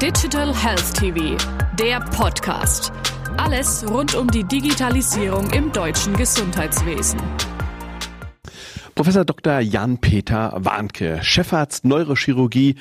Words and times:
Digital 0.00 0.54
Health 0.56 0.94
TV, 0.94 1.36
der 1.78 2.00
Podcast. 2.00 2.90
Alles 3.36 3.84
rund 3.86 4.14
um 4.14 4.28
die 4.28 4.44
Digitalisierung 4.44 5.50
im 5.50 5.70
deutschen 5.72 6.16
Gesundheitswesen. 6.16 7.20
Professor 8.94 9.26
Dr. 9.26 9.60
Jan-Peter 9.60 10.54
Warnke, 10.56 11.18
Chefarzt 11.22 11.84
Neurochirurgie, 11.84 12.76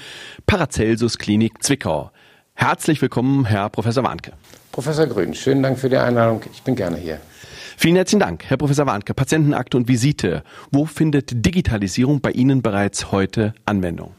Paracelsus 0.46 1.18
Klinik 1.18 1.62
Zwickau. 1.62 2.12
Herzlich 2.54 3.02
willkommen, 3.02 3.44
Herr 3.44 3.68
Professor 3.68 4.06
Warnke. 4.06 4.32
Professor 4.72 5.06
Grün, 5.06 5.34
schönen 5.34 5.62
Dank 5.62 5.78
für 5.78 5.90
die 5.90 5.98
Einladung. 5.98 6.42
Ich 6.54 6.62
bin 6.62 6.78
gerne 6.78 6.96
hier. 6.96 7.20
Vielen 7.76 7.98
herzlichen 7.98 8.22
Dank, 8.22 8.46
Herr 8.46 8.56
Professor 8.56 8.86
Warnke. 8.86 9.14
Patientenakte 9.14 9.76
und 9.76 9.90
Visite. 9.90 10.42
Wo 10.72 10.86
findet 10.86 11.46
Digitalisierung 11.46 12.22
bei 12.22 12.32
Ihnen 12.32 12.62
bereits 12.62 13.12
heute 13.12 13.54
Anwendung? 13.66 14.14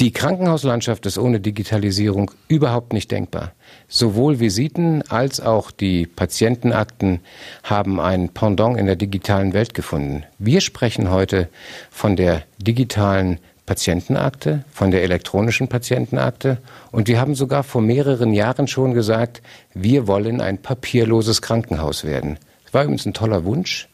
Die 0.00 0.12
Krankenhauslandschaft 0.12 1.04
ist 1.04 1.18
ohne 1.18 1.40
Digitalisierung 1.40 2.30
überhaupt 2.48 2.94
nicht 2.94 3.10
denkbar. 3.10 3.52
Sowohl 3.86 4.40
Visiten 4.40 5.02
als 5.10 5.42
auch 5.42 5.70
die 5.70 6.06
Patientenakten 6.06 7.20
haben 7.64 8.00
ein 8.00 8.30
Pendant 8.30 8.78
in 8.78 8.86
der 8.86 8.96
digitalen 8.96 9.52
Welt 9.52 9.74
gefunden. 9.74 10.24
Wir 10.38 10.62
sprechen 10.62 11.10
heute 11.10 11.50
von 11.90 12.16
der 12.16 12.44
digitalen 12.56 13.40
Patientenakte, 13.66 14.64
von 14.72 14.90
der 14.90 15.02
elektronischen 15.02 15.68
Patientenakte 15.68 16.62
und 16.92 17.06
wir 17.06 17.20
haben 17.20 17.34
sogar 17.34 17.62
vor 17.62 17.82
mehreren 17.82 18.32
Jahren 18.32 18.68
schon 18.68 18.94
gesagt, 18.94 19.42
wir 19.74 20.06
wollen 20.06 20.40
ein 20.40 20.56
papierloses 20.56 21.42
Krankenhaus 21.42 22.04
werden. 22.04 22.38
Das 22.64 22.72
war 22.72 22.84
übrigens 22.84 23.04
ein 23.04 23.12
toller 23.12 23.44
Wunsch. 23.44 23.86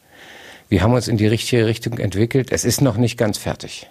Wir 0.69 0.83
haben 0.83 0.93
uns 0.93 1.09
in 1.09 1.17
die 1.17 1.27
richtige 1.27 1.65
Richtung 1.65 1.97
entwickelt. 1.97 2.53
Es 2.53 2.63
ist 2.63 2.79
noch 2.79 2.95
nicht 2.95 3.17
ganz 3.17 3.37
fertig. 3.37 3.89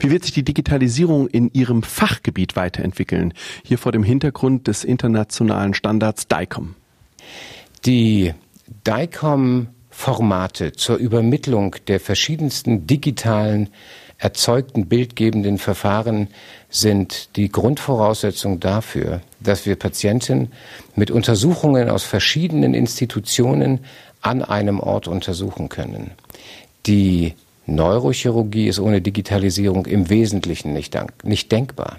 Wie 0.00 0.10
wird 0.10 0.24
sich 0.24 0.32
die 0.32 0.42
Digitalisierung 0.42 1.28
in 1.28 1.50
Ihrem 1.52 1.82
Fachgebiet 1.82 2.56
weiterentwickeln? 2.56 3.34
Hier 3.64 3.78
vor 3.78 3.92
dem 3.92 4.02
Hintergrund 4.02 4.66
des 4.66 4.84
internationalen 4.84 5.74
Standards 5.74 6.26
DICOM. 6.28 6.74
Die 7.84 8.32
DICOM-Formate 8.86 10.72
zur 10.72 10.96
Übermittlung 10.96 11.76
der 11.86 12.00
verschiedensten 12.00 12.86
digitalen 12.86 13.70
erzeugten 14.18 14.86
bildgebenden 14.86 15.58
Verfahren 15.58 16.28
sind 16.70 17.36
die 17.36 17.50
Grundvoraussetzung 17.50 18.60
dafür, 18.60 19.20
dass 19.40 19.66
wir 19.66 19.76
Patienten 19.76 20.50
mit 20.94 21.10
Untersuchungen 21.10 21.90
aus 21.90 22.04
verschiedenen 22.04 22.74
Institutionen 22.74 23.80
an 24.22 24.42
einem 24.42 24.80
Ort 24.80 25.06
untersuchen 25.06 25.68
können. 25.68 26.12
Die 26.86 27.34
Neurochirurgie 27.66 28.68
ist 28.68 28.78
ohne 28.78 29.00
Digitalisierung 29.00 29.86
im 29.86 30.08
Wesentlichen 30.08 30.72
nicht, 30.72 30.96
nicht 31.24 31.52
denkbar. 31.52 31.98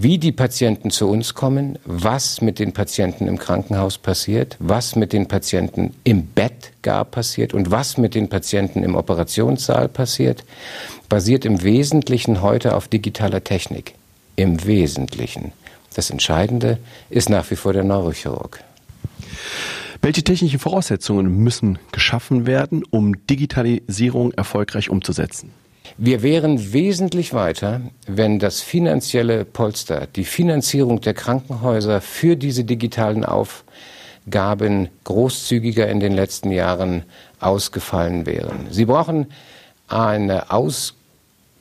Wie 0.00 0.18
die 0.18 0.30
Patienten 0.30 0.90
zu 0.90 1.08
uns 1.08 1.34
kommen, 1.34 1.76
was 1.84 2.40
mit 2.40 2.60
den 2.60 2.72
Patienten 2.72 3.26
im 3.26 3.36
Krankenhaus 3.36 3.98
passiert, 3.98 4.56
was 4.60 4.94
mit 4.94 5.12
den 5.12 5.26
Patienten 5.26 5.92
im 6.04 6.24
Bett 6.26 6.70
gar 6.82 7.04
passiert 7.04 7.52
und 7.52 7.72
was 7.72 7.98
mit 7.98 8.14
den 8.14 8.28
Patienten 8.28 8.84
im 8.84 8.94
Operationssaal 8.94 9.88
passiert, 9.88 10.44
basiert 11.08 11.44
im 11.44 11.64
Wesentlichen 11.64 12.42
heute 12.42 12.76
auf 12.76 12.86
digitaler 12.86 13.42
Technik. 13.42 13.94
Im 14.36 14.64
Wesentlichen. 14.64 15.50
Das 15.94 16.10
Entscheidende 16.10 16.78
ist 17.10 17.28
nach 17.28 17.50
wie 17.50 17.56
vor 17.56 17.72
der 17.72 17.82
Neurochirurg. 17.82 18.62
Welche 20.00 20.22
technischen 20.22 20.58
Voraussetzungen 20.60 21.42
müssen 21.42 21.78
geschaffen 21.92 22.46
werden, 22.46 22.84
um 22.90 23.26
Digitalisierung 23.26 24.32
erfolgreich 24.32 24.90
umzusetzen? 24.90 25.50
Wir 25.96 26.22
wären 26.22 26.72
wesentlich 26.72 27.34
weiter, 27.34 27.80
wenn 28.06 28.38
das 28.38 28.60
finanzielle 28.60 29.44
Polster, 29.44 30.06
die 30.06 30.24
Finanzierung 30.24 31.00
der 31.00 31.14
Krankenhäuser 31.14 32.00
für 32.00 32.36
diese 32.36 32.64
digitalen 32.64 33.24
Aufgaben 33.24 34.88
großzügiger 35.04 35.88
in 35.88 35.98
den 35.98 36.12
letzten 36.12 36.52
Jahren 36.52 37.02
ausgefallen 37.40 38.26
wären. 38.26 38.66
Sie 38.70 38.84
brauchen 38.84 39.26
eine 39.88 40.52
aus 40.52 40.94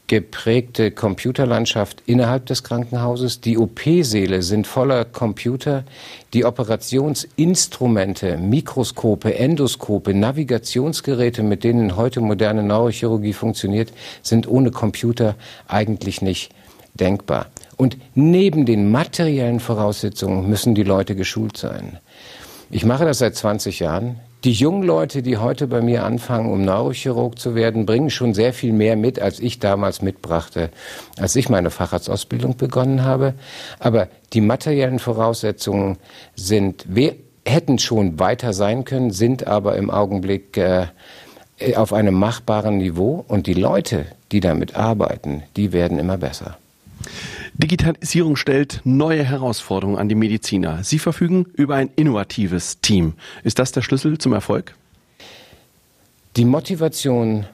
geprägte 0.08 0.92
Computerlandschaft 0.92 2.02
innerhalb 2.06 2.46
des 2.46 2.64
Krankenhauses. 2.64 3.42
Die 3.42 3.58
OP-Säle 3.58 4.42
sind 4.42 4.66
voller 4.66 5.04
Computer. 5.04 5.84
Die 6.34 6.46
Operationsinstrumente, 6.46 8.38
Mikroskope, 8.38 9.36
Endoskope, 9.36 10.14
Navigationsgeräte, 10.14 11.44
mit 11.44 11.66
denen 11.66 11.98
heute 11.98 12.22
moderne 12.22 12.64
Neurochirurgie 12.64 13.34
funktioniert, 13.34 13.92
sind 14.24 14.48
ohne 14.48 14.72
Computer 14.72 15.36
eigentlich 15.68 16.22
nicht 16.22 16.54
denkbar. 16.94 17.48
Und 17.76 17.98
neben 18.16 18.66
den 18.66 18.90
materiellen 18.90 19.60
Voraussetzungen 19.60 20.50
müssen 20.50 20.74
die 20.74 20.84
Leute 20.84 21.16
geschult 21.16 21.58
sein. 21.58 22.00
Ich 22.70 22.86
mache 22.86 23.06
das 23.06 23.20
seit 23.20 23.36
20 23.36 23.80
Jahren. 23.80 24.20
Die 24.44 24.52
jungen 24.52 24.84
Leute, 24.84 25.24
die 25.24 25.38
heute 25.38 25.66
bei 25.66 25.82
mir 25.82 26.04
anfangen, 26.04 26.52
um 26.52 26.62
Neurochirurg 26.62 27.40
zu 27.40 27.56
werden, 27.56 27.88
bringen 27.88 28.12
schon 28.12 28.36
sehr 28.36 28.54
viel 28.54 28.72
mehr 28.72 28.96
mit, 28.96 29.20
als 29.20 29.40
ich 29.40 29.60
damals 29.60 30.04
mitbrachte, 30.04 30.70
als 31.18 31.36
ich 31.36 31.50
meine 31.50 31.72
Facharztausbildung 31.72 32.56
begonnen 32.56 33.04
habe. 33.04 33.34
Aber 33.80 34.08
die 34.34 34.42
materiellen 34.42 35.00
Voraussetzungen 35.00 35.98
sind, 36.36 36.86
wir 36.88 37.16
hätten 37.46 37.80
schon 37.80 38.20
weiter 38.20 38.54
sein 38.54 38.86
können, 38.86 39.12
sind 39.12 39.48
aber 39.48 39.76
im 39.76 39.90
Augenblick 39.90 40.56
äh, 40.58 40.88
auf 41.76 41.92
einem 41.92 42.14
machbaren 42.14 42.78
Niveau. 42.78 43.26
Und 43.28 43.48
die 43.48 43.56
Leute, 43.56 44.06
die 44.32 44.40
damit 44.40 44.76
arbeiten, 44.76 45.44
die 45.56 45.74
werden 45.74 45.98
immer 45.98 46.18
besser. 46.18 46.58
Digitalisierung 47.58 48.36
stellt 48.36 48.82
neue 48.84 49.24
Herausforderungen 49.24 49.98
an 49.98 50.10
die 50.10 50.16
Mediziner. 50.16 50.84
Sie 50.84 51.00
verfügen 51.00 51.46
über 51.56 51.76
ein 51.76 51.90
innovatives 51.96 52.82
Team. 52.82 53.14
Ist 53.44 53.58
das 53.58 53.72
der 53.72 53.82
Schlüssel 53.82 54.20
zum 54.20 54.34
Erfolg? 54.34 54.76
Die 56.36 56.46
Motivation, 56.46 57.48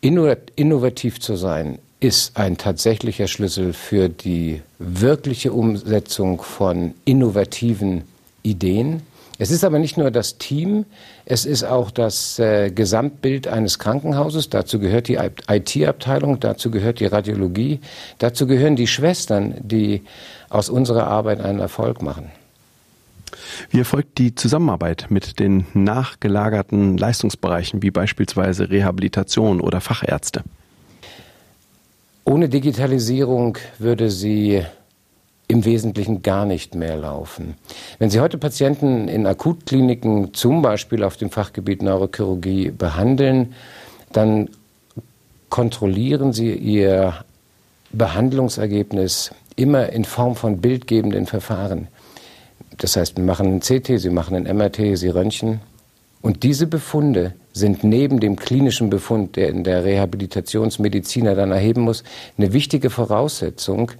innovativ 0.00 1.20
zu 1.20 1.36
sein, 1.36 1.78
ist 2.00 2.38
ein 2.38 2.56
tatsächlicher 2.56 3.28
Schlüssel 3.28 3.74
für 3.74 4.08
die 4.08 4.62
wirkliche 4.78 5.52
Umsetzung 5.52 6.42
von 6.42 6.94
innovativen 7.04 8.04
Ideen. 8.42 9.02
Es 9.42 9.50
ist 9.50 9.64
aber 9.64 9.80
nicht 9.80 9.96
nur 9.96 10.12
das 10.12 10.38
Team, 10.38 10.86
es 11.24 11.46
ist 11.46 11.64
auch 11.64 11.90
das 11.90 12.38
äh, 12.38 12.70
Gesamtbild 12.70 13.48
eines 13.48 13.80
Krankenhauses. 13.80 14.50
Dazu 14.50 14.78
gehört 14.78 15.08
die 15.08 15.18
IT-Abteilung, 15.48 16.38
dazu 16.38 16.70
gehört 16.70 17.00
die 17.00 17.06
Radiologie, 17.06 17.80
dazu 18.18 18.46
gehören 18.46 18.76
die 18.76 18.86
Schwestern, 18.86 19.54
die 19.58 20.02
aus 20.48 20.68
unserer 20.68 21.08
Arbeit 21.08 21.40
einen 21.40 21.58
Erfolg 21.58 22.02
machen. 22.02 22.30
Wie 23.68 23.80
erfolgt 23.80 24.18
die 24.18 24.36
Zusammenarbeit 24.36 25.06
mit 25.08 25.40
den 25.40 25.66
nachgelagerten 25.74 26.96
Leistungsbereichen 26.96 27.82
wie 27.82 27.90
beispielsweise 27.90 28.70
Rehabilitation 28.70 29.60
oder 29.60 29.80
Fachärzte? 29.80 30.44
Ohne 32.24 32.48
Digitalisierung 32.48 33.58
würde 33.80 34.08
sie 34.08 34.62
im 35.52 35.66
Wesentlichen 35.66 36.22
gar 36.22 36.46
nicht 36.46 36.74
mehr 36.74 36.96
laufen. 36.96 37.56
Wenn 37.98 38.08
Sie 38.08 38.20
heute 38.20 38.38
Patienten 38.38 39.06
in 39.06 39.26
Akutkliniken 39.26 40.32
zum 40.32 40.62
Beispiel 40.62 41.04
auf 41.04 41.18
dem 41.18 41.30
Fachgebiet 41.30 41.82
Neurochirurgie 41.82 42.70
behandeln, 42.70 43.54
dann 44.12 44.48
kontrollieren 45.50 46.32
Sie 46.32 46.54
Ihr 46.54 47.12
Behandlungsergebnis 47.92 49.32
immer 49.54 49.90
in 49.90 50.06
Form 50.06 50.36
von 50.36 50.62
bildgebenden 50.62 51.26
Verfahren. 51.26 51.88
Das 52.78 52.96
heißt, 52.96 53.18
wir 53.18 53.24
machen 53.24 53.56
ein 53.56 53.60
CT, 53.60 54.00
Sie 54.00 54.08
machen 54.08 54.34
ein 54.34 54.56
MRT, 54.56 54.96
Sie 54.96 55.08
röntgen. 55.08 55.60
Und 56.22 56.44
diese 56.44 56.66
Befunde 56.66 57.34
sind 57.52 57.84
neben 57.84 58.20
dem 58.20 58.36
klinischen 58.36 58.90
Befund, 58.90 59.36
der 59.36 59.48
in 59.48 59.64
der 59.64 59.84
Rehabilitationsmediziner 59.84 61.34
dann 61.34 61.52
erheben 61.52 61.82
muss, 61.82 62.02
eine 62.38 62.52
wichtige 62.52 62.90
Voraussetzung 62.90 63.92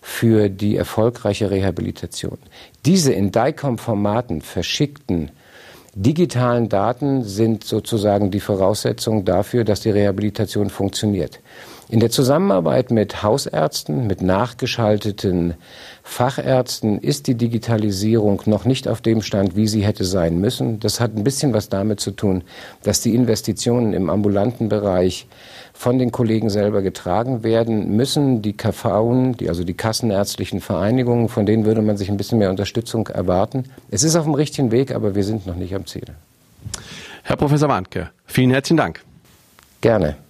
für 0.00 0.48
die 0.48 0.76
erfolgreiche 0.76 1.50
Rehabilitation. 1.50 2.38
Diese 2.86 3.12
in 3.12 3.32
DICOM-Formaten 3.32 4.42
verschickten 4.42 5.30
digitalen 5.94 6.68
Daten 6.68 7.24
sind 7.24 7.64
sozusagen 7.64 8.30
die 8.30 8.40
Voraussetzung 8.40 9.24
dafür, 9.24 9.64
dass 9.64 9.80
die 9.80 9.90
Rehabilitation 9.90 10.70
funktioniert. 10.70 11.40
In 11.90 11.98
der 11.98 12.10
Zusammenarbeit 12.10 12.92
mit 12.92 13.24
Hausärzten, 13.24 14.06
mit 14.06 14.22
nachgeschalteten 14.22 15.54
Fachärzten 16.04 17.00
ist 17.00 17.26
die 17.26 17.34
Digitalisierung 17.34 18.42
noch 18.46 18.64
nicht 18.64 18.86
auf 18.86 19.00
dem 19.00 19.22
Stand, 19.22 19.56
wie 19.56 19.66
sie 19.66 19.84
hätte 19.84 20.04
sein 20.04 20.38
müssen. 20.38 20.78
Das 20.78 21.00
hat 21.00 21.16
ein 21.16 21.24
bisschen 21.24 21.52
was 21.52 21.68
damit 21.68 21.98
zu 21.98 22.12
tun, 22.12 22.44
dass 22.84 23.00
die 23.00 23.12
Investitionen 23.12 23.92
im 23.92 24.08
ambulanten 24.08 24.68
Bereich 24.68 25.26
von 25.72 25.98
den 25.98 26.12
Kollegen 26.12 26.48
selber 26.48 26.80
getragen 26.80 27.42
werden 27.42 27.96
müssen. 27.96 28.40
Die 28.40 28.52
KVen, 28.52 29.36
die, 29.36 29.48
also 29.48 29.64
die 29.64 29.74
kassenärztlichen 29.74 30.60
Vereinigungen, 30.60 31.28
von 31.28 31.44
denen 31.44 31.64
würde 31.64 31.82
man 31.82 31.96
sich 31.96 32.08
ein 32.08 32.16
bisschen 32.16 32.38
mehr 32.38 32.50
Unterstützung 32.50 33.08
erwarten. 33.08 33.64
Es 33.90 34.04
ist 34.04 34.14
auf 34.14 34.26
dem 34.26 34.34
richtigen 34.34 34.70
Weg, 34.70 34.94
aber 34.94 35.16
wir 35.16 35.24
sind 35.24 35.44
noch 35.44 35.56
nicht 35.56 35.74
am 35.74 35.86
Ziel. 35.86 36.06
Herr 37.24 37.36
Professor 37.36 37.68
Warnke, 37.68 38.10
vielen 38.26 38.50
herzlichen 38.52 38.76
Dank. 38.76 39.00
Gerne. 39.80 40.29